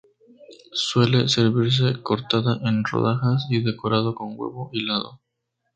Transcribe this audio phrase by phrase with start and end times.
[0.73, 5.21] Suele servirse cortada en rodajas y decorado con huevo hilado.